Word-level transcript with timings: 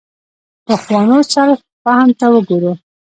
پخوانو 0.65 1.19
سلف 1.33 1.59
فهم 1.83 2.09
ته 2.19 2.25
وګورو. 2.33 2.73